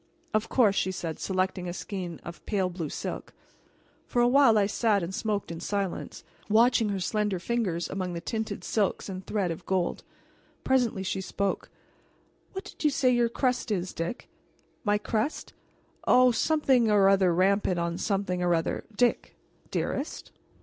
"Of 0.33 0.49
course," 0.49 0.73
she 0.75 0.91
said 0.91 1.19
selecting 1.19 1.69
a 1.69 1.73
skein 1.73 2.19
of 2.23 2.43
pale 2.47 2.71
blue 2.71 2.89
silk. 2.89 3.33
For 4.07 4.19
a 4.19 4.27
while 4.27 4.57
I 4.57 4.65
sat 4.65 5.03
and 5.03 5.13
smoked 5.13 5.51
in 5.51 5.59
silence, 5.59 6.23
watching 6.49 6.89
her 6.89 6.99
slender 6.99 7.37
fingers 7.37 7.87
among 7.87 8.13
the 8.13 8.19
tinted 8.19 8.63
silks 8.63 9.09
and 9.09 9.23
thread 9.23 9.51
of 9.51 9.63
gold. 9.67 10.03
Presently 10.63 11.03
she 11.03 11.21
spoke: 11.21 11.69
"What 12.53 12.63
did 12.65 12.83
you 12.83 12.89
say 12.89 13.11
your 13.11 13.29
crest 13.29 13.69
is, 13.69 13.93
Dick?" 13.93 14.27
"My 14.83 14.97
crest? 14.97 15.53
Oh, 16.07 16.31
something 16.31 16.89
or 16.89 17.07
other 17.07 17.31
rampant 17.31 17.77
on 17.77 17.93
a 17.93 17.97
something 17.99 18.41
or 18.41 18.55
other" 18.55 18.85
"Dick!" 18.97 19.35
"Dearest?" 19.69 20.31